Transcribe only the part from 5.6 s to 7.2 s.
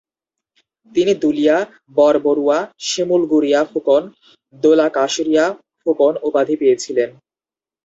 ফুকন উপাধী পেয়েছিলেন।